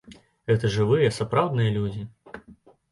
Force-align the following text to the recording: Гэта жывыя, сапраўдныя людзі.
Гэта 0.51 0.71
жывыя, 0.77 1.11
сапраўдныя 1.19 1.77
людзі. 1.81 2.03